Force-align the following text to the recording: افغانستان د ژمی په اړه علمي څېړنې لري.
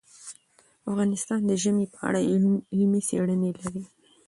افغانستان 0.89 1.39
د 1.45 1.51
ژمی 1.63 1.85
په 1.93 1.99
اړه 2.07 2.19
علمي 2.77 3.01
څېړنې 3.07 3.49
لري. 3.59 3.83